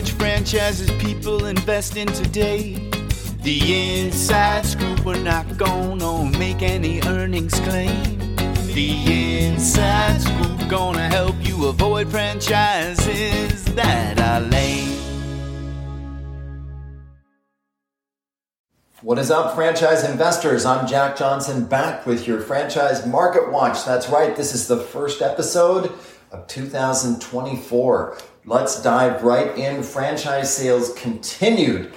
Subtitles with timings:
[0.00, 2.72] which franchises people invest in today.
[3.42, 8.18] The inside scoop, we're not gonna make any earnings claim.
[8.72, 14.96] The inside scoop gonna help you avoid franchises that are lame.
[19.02, 20.64] What is up, franchise investors?
[20.64, 23.84] I'm Jack Johnson back with your franchise market watch.
[23.84, 25.92] That's right, this is the first episode
[26.32, 28.16] of 2024.
[28.46, 29.82] Let's dive right in.
[29.82, 31.92] Franchise sales continued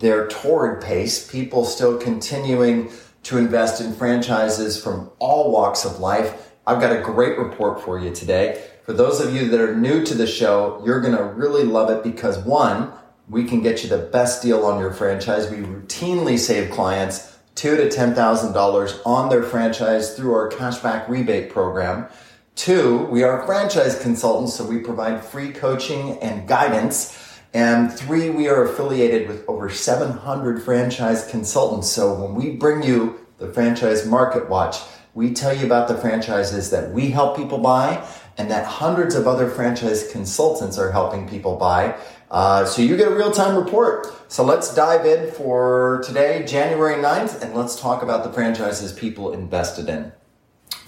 [0.00, 1.30] their torrid pace.
[1.30, 2.90] People still continuing
[3.22, 6.52] to invest in franchises from all walks of life.
[6.66, 8.68] I've got a great report for you today.
[8.82, 11.90] For those of you that are new to the show, you're going to really love
[11.90, 12.90] it because one,
[13.28, 15.48] we can get you the best deal on your franchise.
[15.48, 21.08] We routinely save clients two to ten thousand dollars on their franchise through our cashback
[21.08, 22.08] rebate program.
[22.56, 27.38] Two, we are franchise consultants, so we provide free coaching and guidance.
[27.52, 31.90] And three, we are affiliated with over 700 franchise consultants.
[31.90, 34.78] So when we bring you the franchise market watch,
[35.14, 38.06] we tell you about the franchises that we help people buy
[38.38, 41.96] and that hundreds of other franchise consultants are helping people buy.
[42.30, 44.06] Uh, so you get a real time report.
[44.28, 49.32] So let's dive in for today, January 9th, and let's talk about the franchises people
[49.32, 50.12] invested in.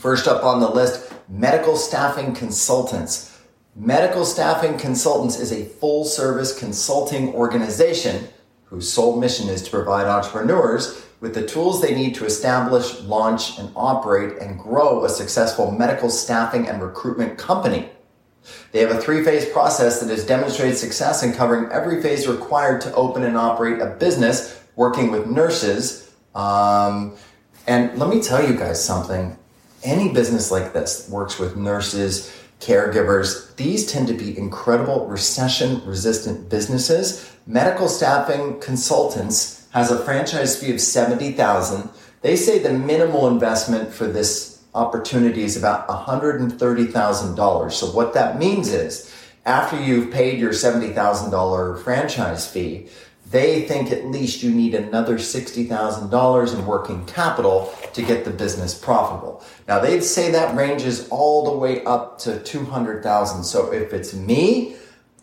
[0.07, 3.41] First up on the list, medical staffing consultants.
[3.75, 8.29] Medical Staffing Consultants is a full service consulting organization
[8.67, 13.59] whose sole mission is to provide entrepreneurs with the tools they need to establish, launch,
[13.59, 17.89] and operate and grow a successful medical staffing and recruitment company.
[18.71, 22.81] They have a three phase process that has demonstrated success in covering every phase required
[22.83, 26.15] to open and operate a business, working with nurses.
[26.33, 27.17] Um,
[27.67, 29.37] and let me tell you guys something
[29.83, 33.55] any business like this works with nurses, caregivers.
[33.57, 37.31] These tend to be incredible recession resistant businesses.
[37.47, 41.89] Medical staffing consultants has a franchise fee of 70,000.
[42.23, 47.73] They say the minimal investment for this opportunity is about $130,000.
[47.73, 49.13] So what that means is
[49.45, 52.89] after you've paid your $70,000 franchise fee,
[53.31, 58.73] they think at least you need another $60,000 in working capital to get the business
[58.73, 59.43] profitable.
[59.67, 63.43] Now they'd say that ranges all the way up to 200,000.
[63.43, 64.77] So if it's me,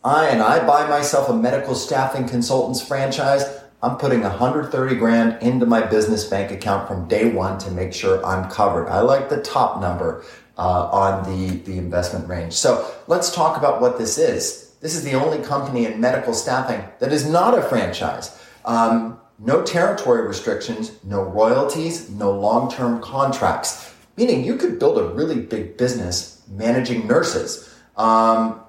[0.03, 3.45] I and I buy myself a medical staffing consultants franchise,
[3.81, 8.25] I'm putting 130 grand into my business bank account from day one to make sure
[8.25, 8.87] I'm covered.
[8.89, 10.25] I like the top number
[10.57, 12.53] uh, on the, the investment range.
[12.53, 14.72] So let's talk about what this is.
[14.83, 18.37] This is the only company in medical staffing that is not a franchise.
[18.65, 25.05] Um, no territory restrictions, no royalties, no long term contracts, meaning you could build a
[25.05, 27.73] really big business managing nurses.
[27.95, 28.59] Um,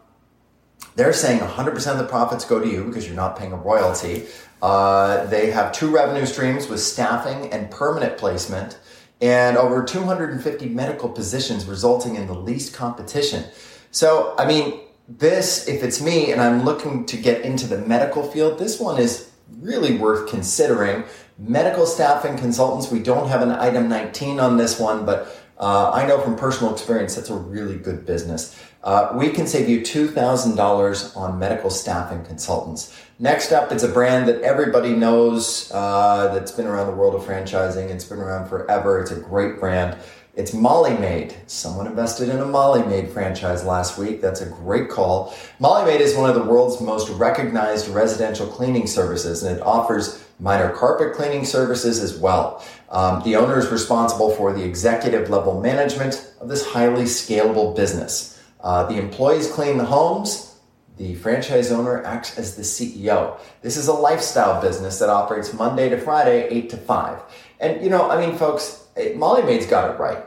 [0.94, 4.26] they're saying 100% of the profits go to you because you're not paying a royalty.
[4.62, 8.78] Uh, they have two revenue streams with staffing and permanent placement,
[9.20, 13.42] and over 250 medical positions, resulting in the least competition.
[13.90, 18.22] So, I mean, this, if it's me and I'm looking to get into the medical
[18.22, 21.04] field, this one is really worth considering.
[21.38, 26.06] Medical staffing consultants, we don't have an item 19 on this one, but uh, I
[26.06, 28.58] know from personal experience that's a really good business.
[28.82, 32.94] Uh, we can save you $2,000 on medical staffing consultants.
[33.18, 37.22] Next up, it's a brand that everybody knows uh, that's been around the world of
[37.22, 37.88] franchising.
[37.88, 39.00] It's been around forever.
[39.00, 39.96] It's a great brand.
[40.36, 41.32] It's Molly Maid.
[41.46, 44.20] Someone invested in a Molly Maid franchise last week.
[44.20, 45.32] That's a great call.
[45.60, 50.24] Molly Maid is one of the world's most recognized residential cleaning services, and it offers
[50.40, 52.64] minor carpet cleaning services as well.
[52.90, 58.42] Um, the owner is responsible for the executive level management of this highly scalable business.
[58.60, 60.58] Uh, the employees clean the homes.
[60.96, 63.38] The franchise owner acts as the CEO.
[63.62, 67.22] This is a lifestyle business that operates Monday to Friday, 8 to 5.
[67.60, 68.83] And, you know, I mean, folks,
[69.16, 70.24] Molly Maid's got it right.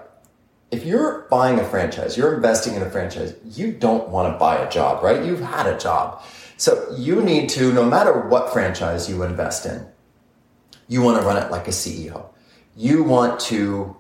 [0.72, 4.57] If you're buying a franchise, you're investing in a franchise, you don't want to buy
[4.57, 5.24] a job, right?
[5.24, 6.21] You've had a job.
[6.57, 9.86] So you need to, no matter what franchise you invest in,
[10.89, 12.25] you want to run it like a CEO.
[12.75, 13.95] You want to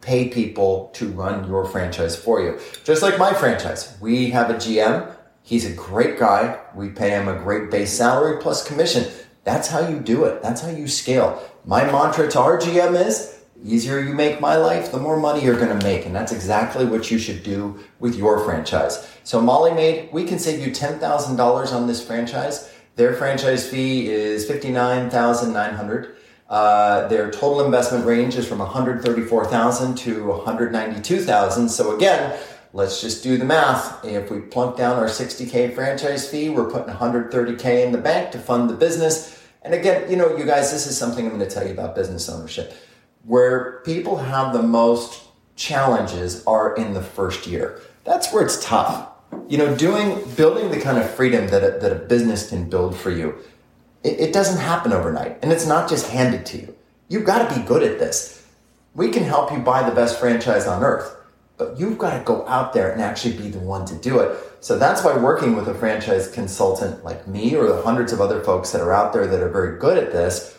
[0.00, 2.58] pay people to run your franchise for you.
[2.84, 3.96] Just like my franchise.
[4.00, 5.14] We have a GM
[5.44, 6.58] He's a great guy.
[6.74, 9.12] We pay him a great base salary plus commission.
[9.44, 10.42] That's how you do it.
[10.42, 11.42] That's how you scale.
[11.66, 15.58] My mantra to our GM is easier you make my life, the more money you're
[15.58, 16.06] going to make.
[16.06, 19.10] And that's exactly what you should do with your franchise.
[19.24, 22.70] So Molly Maid, we can save you $10,000 on this franchise.
[22.96, 26.16] Their franchise fee is 59900
[26.48, 31.68] uh, their total investment range is from 134,000 to 192,000.
[31.68, 32.38] So again,
[32.72, 34.04] let's just do the math.
[34.04, 38.38] If we plunk down our 60K franchise fee, we're putting 130K in the bank to
[38.38, 39.42] fund the business.
[39.62, 41.94] And again, you know, you guys, this is something I'm going to tell you about
[41.94, 42.74] business ownership.
[43.24, 45.22] Where people have the most
[45.56, 47.80] challenges are in the first year.
[48.04, 49.10] That's where it's tough.
[49.48, 52.96] You know, doing, building the kind of freedom that a, that a business can build
[52.96, 53.36] for you,
[54.02, 55.38] it, it doesn't happen overnight.
[55.42, 56.76] And it's not just handed to you.
[57.08, 58.46] You've got to be good at this.
[58.94, 61.16] We can help you buy the best franchise on earth
[61.56, 64.36] but you've got to go out there and actually be the one to do it.
[64.60, 68.42] So that's why working with a franchise consultant like me or the hundreds of other
[68.42, 70.56] folks that are out there that are very good at this,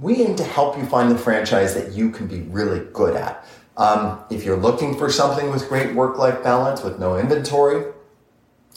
[0.00, 3.44] we aim to help you find the franchise that you can be really good at.
[3.76, 7.92] Um, if you're looking for something with great work life balance, with no inventory,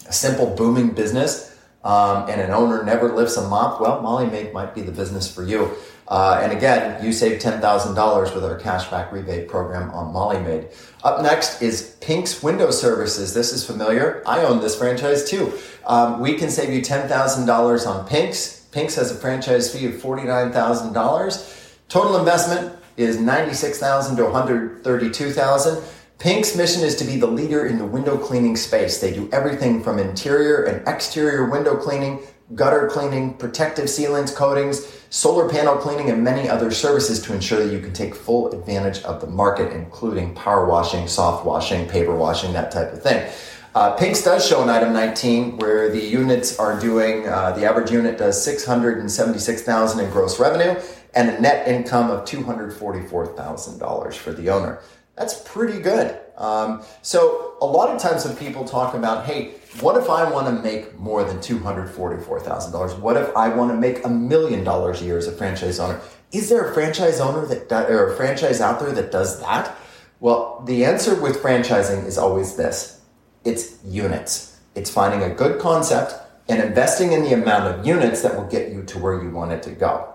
[0.08, 4.54] a simple booming business, um, and an owner never lifts a mop, well, Molly Maid
[4.54, 5.72] might be the business for you.
[6.08, 10.68] Uh, and again, you save $10,000 with our cashback rebate program on Molly Maid.
[11.04, 13.34] Up next is Pink's Window Services.
[13.34, 14.22] This is familiar.
[14.26, 15.58] I own this franchise too.
[15.86, 18.61] Um, we can save you $10,000 on Pink's.
[18.72, 21.68] Pink's has a franchise fee of $49,000.
[21.90, 25.84] Total investment is $96,000 to $132,000.
[26.20, 29.02] Pink's mission is to be the leader in the window cleaning space.
[29.02, 32.20] They do everything from interior and exterior window cleaning,
[32.56, 37.74] gutter cleaning, protective sealants, coatings, solar panel cleaning, and many other services to ensure that
[37.74, 42.54] you can take full advantage of the market, including power washing, soft washing, paper washing,
[42.54, 43.30] that type of thing.
[43.74, 47.90] Uh, Pinks does show in item 19 where the units are doing, uh, the average
[47.90, 50.78] unit does 676,000 in gross revenue
[51.14, 54.82] and a net income of $244,000 for the owner.
[55.16, 56.20] That's pretty good.
[56.38, 60.48] Um, so a lot of times when people talk about, hey, what if I want
[60.48, 63.00] to make more than $244,000?
[63.00, 66.02] What if I want to make a million dollars a year as a franchise owner?
[66.34, 69.78] Is there a franchise owner that, or a franchise out there that does that?
[70.20, 73.01] Well, the answer with franchising is always this.
[73.44, 74.60] It's units.
[74.76, 76.14] It's finding a good concept
[76.48, 79.52] and investing in the amount of units that will get you to where you want
[79.52, 80.14] it to go.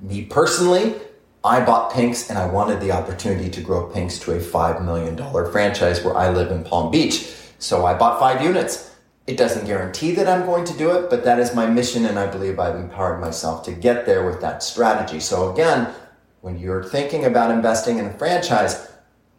[0.00, 0.94] Me personally,
[1.44, 5.16] I bought Pinks and I wanted the opportunity to grow Pinks to a $5 million
[5.52, 7.34] franchise where I live in Palm Beach.
[7.58, 8.94] So I bought five units.
[9.26, 12.18] It doesn't guarantee that I'm going to do it, but that is my mission, and
[12.18, 15.20] I believe I've empowered myself to get there with that strategy.
[15.20, 15.92] So, again,
[16.40, 18.87] when you're thinking about investing in a franchise,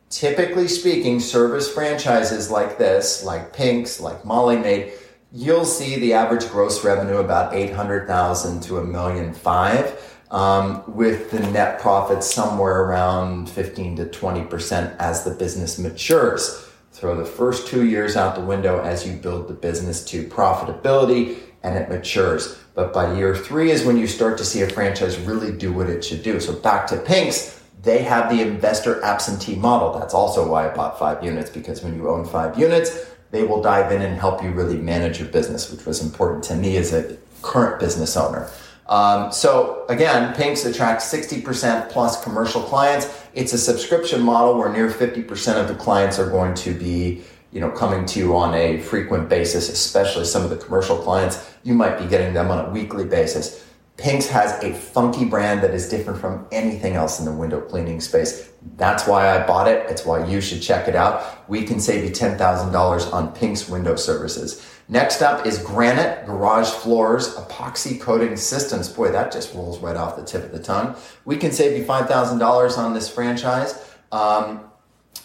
[0.09, 4.93] typically speaking, service franchises like this, like Pink's, like Molly Maid,
[5.31, 10.05] you'll see the average gross revenue about 800,000 to a million five.
[10.31, 16.69] Um, with the net profit somewhere around 15 to 20% as the business matures.
[16.91, 21.39] Throw the first two years out the window as you build the business to profitability
[21.63, 22.59] and it matures.
[22.75, 25.89] But by year three is when you start to see a franchise really do what
[25.89, 26.39] it should do.
[26.39, 29.97] So back to Pink's, they have the investor absentee model.
[29.97, 33.61] That's also why I bought five units because when you own five units, they will
[33.61, 36.93] dive in and help you really manage your business, which was important to me as
[36.93, 38.49] a current business owner.
[38.87, 43.23] Um, so again, Pinks attracts 60% plus commercial clients.
[43.35, 47.21] It's a subscription model where near 50% of the clients are going to be,
[47.51, 51.49] you know, coming to you on a frequent basis, especially some of the commercial clients.
[51.63, 53.63] You might be getting them on a weekly basis.
[53.99, 57.99] Pinks has a funky brand that is different from anything else in the window cleaning
[57.99, 58.49] space.
[58.77, 59.89] That's why I bought it.
[59.89, 61.49] It's why you should check it out.
[61.49, 64.65] We can save you $10,000 on Pink's window services.
[64.87, 68.87] Next up is Granite Garage Floors Epoxy Coating Systems.
[68.87, 70.95] Boy, that just rolls right off the tip of the tongue.
[71.25, 73.85] We can save you $5,000 on this franchise.
[74.13, 74.69] Um,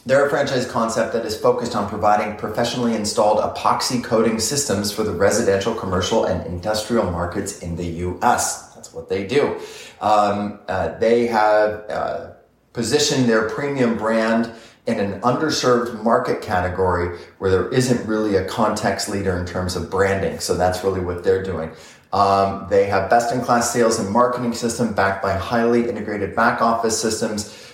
[0.07, 5.03] they're a franchise concept that is focused on providing professionally installed epoxy coating systems for
[5.03, 8.74] the residential, commercial, and industrial markets in the US.
[8.85, 9.59] That's what they do.
[10.03, 12.33] Um, uh, they have uh,
[12.75, 14.53] positioned their premium brand
[14.87, 19.91] in an underserved market category where there isn't really a context leader in terms of
[19.91, 20.39] branding.
[20.39, 21.71] So that's really what they're doing.
[22.13, 26.61] Um, they have best in class sales and marketing system backed by highly integrated back
[26.61, 27.74] office systems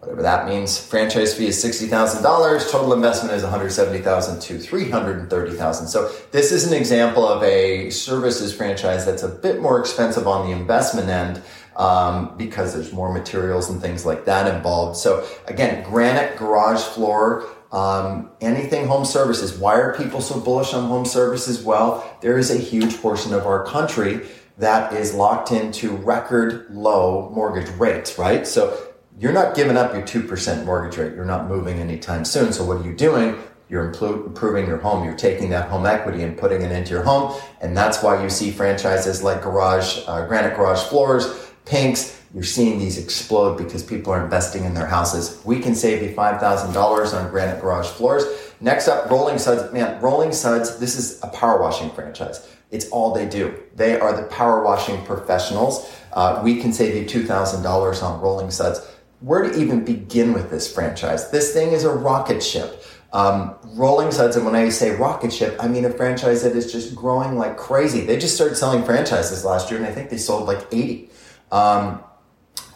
[0.00, 0.78] whatever that means.
[0.78, 2.70] Franchise fee is $60,000.
[2.70, 5.86] Total investment is $170,000 to $330,000.
[5.88, 10.46] So this is an example of a services franchise that's a bit more expensive on
[10.46, 11.42] the investment end.
[11.76, 14.98] Um, because there's more materials and things like that involved.
[14.98, 19.56] So again, granite garage floor, um, anything home services.
[19.56, 21.62] Why are people so bullish on home services?
[21.62, 24.26] Well, there is a huge portion of our country
[24.58, 28.46] that is locked into record low mortgage rates, right?
[28.46, 28.89] So
[29.20, 31.14] you're not giving up your 2% mortgage rate.
[31.14, 32.54] You're not moving anytime soon.
[32.54, 33.38] So what are you doing?
[33.68, 35.04] You're improving your home.
[35.04, 37.38] You're taking that home equity and putting it into your home.
[37.60, 42.18] And that's why you see franchises like Garage, uh, Granite Garage Floors, Pinks.
[42.32, 45.40] You're seeing these explode because people are investing in their houses.
[45.44, 48.24] We can save you $5,000 on Granite Garage Floors.
[48.60, 49.70] Next up, Rolling Suds.
[49.70, 52.48] Man, Rolling Suds, this is a power washing franchise.
[52.70, 53.54] It's all they do.
[53.74, 55.92] They are the power washing professionals.
[56.12, 58.86] Uh, we can save you $2,000 on Rolling Suds.
[59.20, 61.30] Where to even begin with this franchise?
[61.30, 62.84] This thing is a rocket ship.
[63.12, 66.72] Um, Rolling Suds, and when I say rocket ship, I mean a franchise that is
[66.72, 68.02] just growing like crazy.
[68.02, 71.10] They just started selling franchises last year, and I think they sold like 80.
[71.50, 72.02] Um,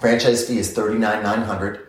[0.01, 1.84] franchise fee is 39900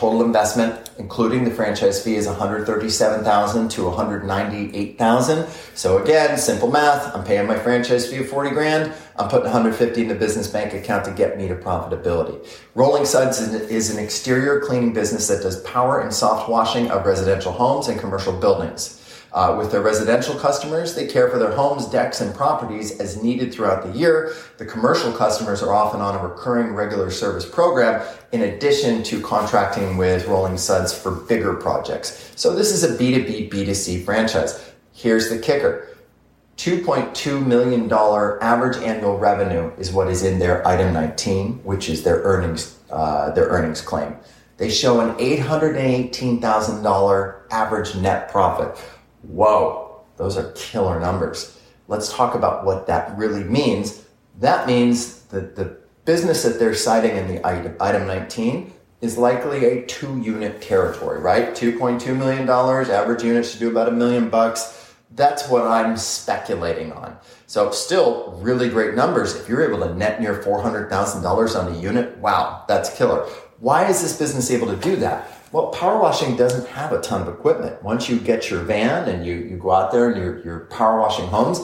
[0.00, 5.46] Total investment, including the franchise fee, is 137,000 to 198,000.
[5.74, 7.14] So again, simple math.
[7.14, 8.94] I'm paying my franchise fee of 40 grand.
[9.18, 12.42] I'm putting 150 in the business bank account to get me to profitability.
[12.74, 17.52] Rolling Suds is an exterior cleaning business that does power and soft washing of residential
[17.52, 18.99] homes and commercial buildings.
[19.32, 23.54] Uh, with their residential customers, they care for their homes, decks, and properties as needed
[23.54, 24.34] throughout the year.
[24.58, 29.96] The commercial customers are often on a recurring regular service program in addition to contracting
[29.96, 32.32] with Rolling Suds for bigger projects.
[32.34, 34.72] So this is a B2B, B2C franchise.
[34.92, 35.86] Here's the kicker.
[36.56, 37.88] $2.2 million
[38.42, 43.30] average annual revenue is what is in their item 19, which is their earnings, uh,
[43.30, 44.14] their earnings claim.
[44.58, 48.78] They show an $818,000 average net profit.
[49.22, 51.58] Whoa, those are killer numbers.
[51.88, 54.04] Let's talk about what that really means.
[54.38, 59.64] That means that the business that they're citing in the item, item 19 is likely
[59.64, 61.50] a two unit territory, right?
[61.50, 64.94] $2.2 million, average unit should do about a million bucks.
[65.12, 67.16] That's what I'm speculating on.
[67.46, 69.34] So still really great numbers.
[69.34, 73.26] If you're able to net near $400,000 on a unit, wow, that's killer.
[73.58, 75.39] Why is this business able to do that?
[75.52, 77.82] Well, power washing doesn't have a ton of equipment.
[77.82, 81.00] Once you get your van and you, you go out there and you're, you're power
[81.00, 81.60] washing homes,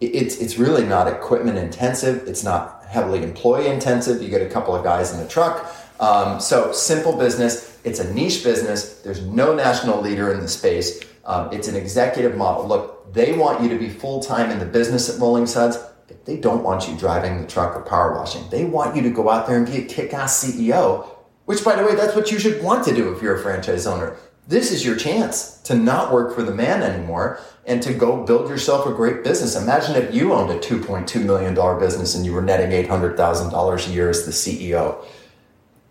[0.00, 2.26] it's, it's really not equipment intensive.
[2.26, 4.20] It's not heavily employee intensive.
[4.20, 5.72] You get a couple of guys in the truck.
[6.00, 7.78] Um, so simple business.
[7.84, 9.00] It's a niche business.
[9.02, 11.04] There's no national leader in the space.
[11.24, 12.66] Um, it's an executive model.
[12.66, 15.78] Look, they want you to be full time in the business at Rolling Suds.
[16.24, 18.48] They don't want you driving the truck or power washing.
[18.50, 21.17] They want you to go out there and be a kick ass CEO
[21.48, 23.86] which, by the way, that's what you should want to do if you're a franchise
[23.86, 24.14] owner.
[24.48, 28.50] This is your chance to not work for the man anymore and to go build
[28.50, 29.56] yourself a great business.
[29.56, 34.10] Imagine if you owned a $2.2 million business and you were netting $800,000 a year
[34.10, 35.02] as the CEO.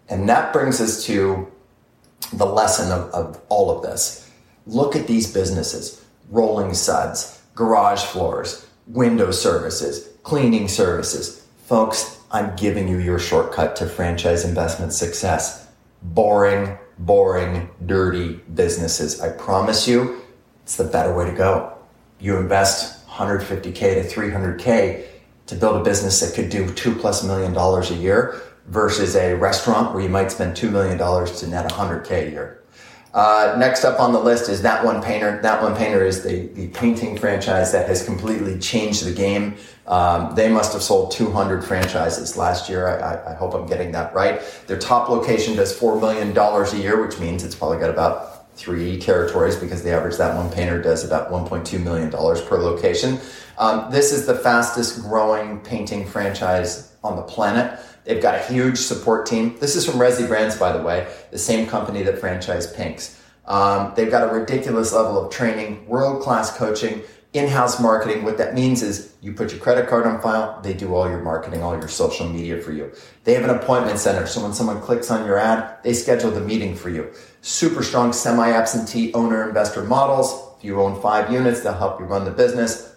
[0.08, 1.52] And that brings us to
[2.34, 4.30] the lesson of, of all of this.
[4.68, 11.48] Look at these businesses rolling suds, garage floors, window services, cleaning services.
[11.66, 15.68] Folks, I'm giving you your shortcut to franchise investment success.
[16.02, 19.22] Boring, boring, dirty businesses.
[19.22, 20.22] I promise you,
[20.64, 21.78] it's the better way to go.
[22.20, 25.06] You invest 150K to 300K
[25.48, 29.34] to build a business that could do two plus million dollars a year versus a
[29.34, 32.57] restaurant where you might spend $2 million to net 100K a year.
[33.14, 35.42] Uh, next up on the list is That One Painter.
[35.42, 39.56] That One Painter is the, the painting franchise that has completely changed the game.
[39.88, 42.88] Um, they must have sold 200 franchises last year.
[42.88, 44.42] I, I, I, hope I'm getting that right.
[44.68, 49.00] Their top location does $4 million a year, which means it's probably got about three
[49.00, 53.20] territories because the average That One Painter does about $1.2 million per location.
[53.58, 57.80] Um, this is the fastest growing painting franchise on the planet.
[58.08, 59.58] They've got a huge support team.
[59.60, 63.22] This is from Resi Brands, by the way, the same company that franchised Pinks.
[63.46, 67.02] Um, they've got a ridiculous level of training, world class coaching,
[67.34, 68.24] in house marketing.
[68.24, 71.22] What that means is you put your credit card on file, they do all your
[71.22, 72.94] marketing, all your social media for you.
[73.26, 76.40] They have an appointment center, so when someone clicks on your ad, they schedule the
[76.40, 77.12] meeting for you.
[77.42, 80.56] Super strong semi absentee owner investor models.
[80.58, 82.96] If you own five units, they'll help you run the business.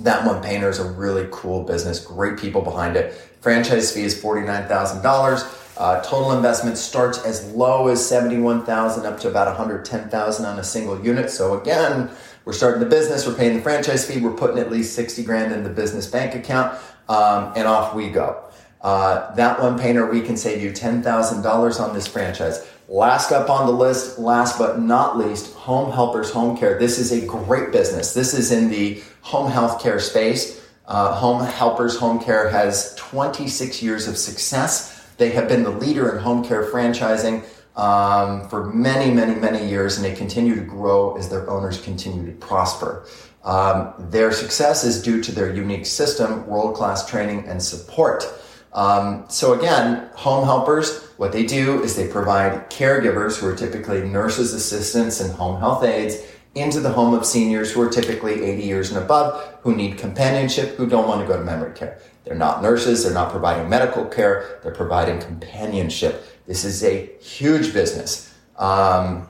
[0.00, 3.31] That One Painter is a really cool business, great people behind it.
[3.42, 5.58] Franchise fee is $49,000.
[5.76, 11.04] Uh, total investment starts as low as 71,000 up to about 110,000 on a single
[11.04, 11.28] unit.
[11.28, 12.08] So again,
[12.44, 15.52] we're starting the business, we're paying the franchise fee, we're putting at least 60 grand
[15.52, 18.44] in the business bank account, um, and off we go.
[18.80, 22.66] Uh, that one painter, we can save you $10,000 on this franchise.
[22.88, 26.78] Last up on the list, last but not least, Home Helpers Home Care.
[26.78, 28.12] This is a great business.
[28.14, 30.61] This is in the home health care space.
[30.86, 35.06] Uh, home Helpers Home Care has 26 years of success.
[35.16, 37.44] They have been the leader in home care franchising
[37.76, 42.26] um, for many, many, many years, and they continue to grow as their owners continue
[42.26, 43.06] to prosper.
[43.44, 48.24] Um, their success is due to their unique system, world class training, and support.
[48.72, 54.02] Um, so again, home helpers, what they do is they provide caregivers who are typically
[54.02, 56.16] nurses, assistants, and home health aides
[56.54, 60.76] into the home of seniors who are typically 80 years and above, who need companionship,
[60.76, 62.00] who don't want to go to memory care.
[62.24, 66.24] They're not nurses, they're not providing medical care, they're providing companionship.
[66.46, 68.34] This is a huge business.
[68.58, 69.26] Um,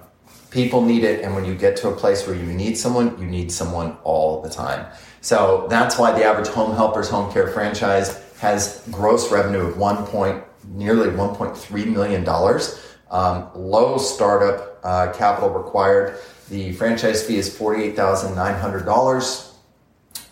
[0.52, 3.24] People need it, and when you get to a place where you need someone, you
[3.24, 4.84] need someone all the time.
[5.22, 10.04] So that's why the average Home Helpers Home Care franchise has gross revenue of one
[10.04, 12.86] point, nearly 1.3 million dollars.
[13.10, 16.18] Um, low startup uh, capital required.
[16.52, 19.48] The franchise fee is $48,900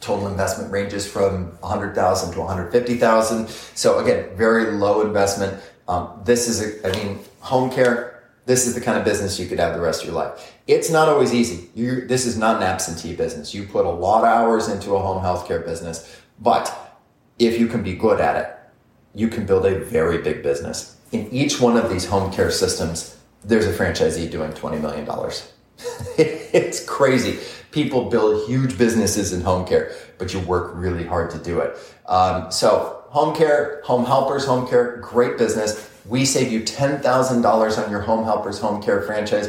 [0.03, 3.49] total investment ranges from 100,000 to 150,000.
[3.49, 5.59] So again, very low investment.
[5.89, 8.23] Um, this is, a, I mean, home care.
[8.45, 10.53] This is the kind of business you could have the rest of your life.
[10.67, 11.71] It's not always easy.
[11.75, 13.55] you this is not an absentee business.
[13.55, 16.99] You put a lot of hours into a home healthcare business, but
[17.39, 18.55] if you can be good at it,
[19.15, 20.99] you can build a very big business.
[21.13, 25.07] In each one of these home care systems, there's a franchisee doing $20 million.
[26.19, 27.39] it's crazy.
[27.71, 31.77] People build huge businesses in home care, but you work really hard to do it.
[32.07, 35.89] Um, so, home care, home helpers, home care, great business.
[36.07, 39.49] We save you $10,000 on your home helpers, home care franchise.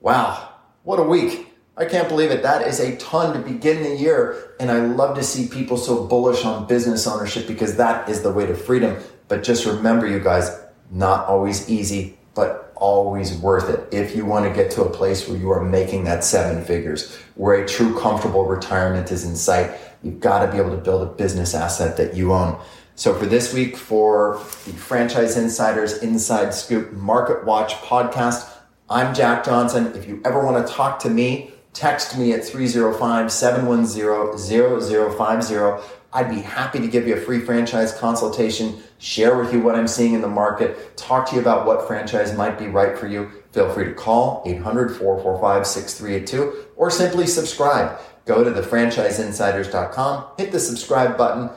[0.00, 0.50] Wow,
[0.82, 1.48] what a week.
[1.76, 2.42] I can't believe it.
[2.42, 4.54] That is a ton to begin the year.
[4.60, 8.30] And I love to see people so bullish on business ownership because that is the
[8.30, 9.02] way to freedom.
[9.28, 10.50] But just remember, you guys,
[10.90, 15.28] not always easy, but always worth it if you want to get to a place
[15.28, 19.70] where you are making that seven figures, where a true comfortable retirement is in sight.
[20.02, 22.60] You've got to be able to build a business asset that you own.
[22.94, 24.34] So for this week, for
[24.64, 28.50] the Franchise Insiders Inside Scoop Market Watch podcast,
[28.90, 29.92] I'm Jack Johnson.
[29.94, 36.01] If you ever want to talk to me, text me at 305 710 0050.
[36.12, 39.88] I'd be happy to give you a free franchise consultation, share with you what I'm
[39.88, 43.30] seeing in the market, talk to you about what franchise might be right for you.
[43.52, 47.98] Feel free to call 800 445 6382 or simply subscribe.
[48.24, 51.50] Go to thefranchiseinsiders.com, hit the subscribe button,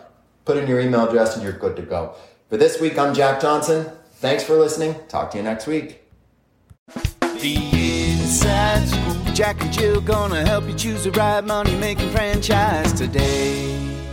[0.46, 2.16] put in your email address, and you're good to go.
[2.50, 3.92] For this week, I'm Jack Johnson.
[4.14, 4.96] Thanks for listening.
[5.08, 6.02] Talk to you next week.
[7.20, 9.34] The Inside Scoop.
[9.36, 14.05] Jack and Jill gonna help you choose the right money making franchise today.